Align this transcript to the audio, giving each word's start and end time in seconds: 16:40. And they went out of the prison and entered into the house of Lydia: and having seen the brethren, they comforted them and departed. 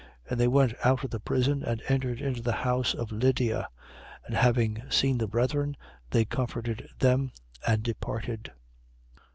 16:40. 0.25 0.31
And 0.31 0.39
they 0.39 0.47
went 0.47 0.73
out 0.83 1.03
of 1.03 1.11
the 1.11 1.19
prison 1.19 1.61
and 1.63 1.83
entered 1.87 2.21
into 2.21 2.41
the 2.41 2.53
house 2.65 2.95
of 2.95 3.11
Lydia: 3.11 3.69
and 4.25 4.35
having 4.35 4.81
seen 4.89 5.19
the 5.19 5.27
brethren, 5.27 5.77
they 6.09 6.25
comforted 6.25 6.89
them 6.97 7.31
and 7.67 7.83
departed. 7.83 8.51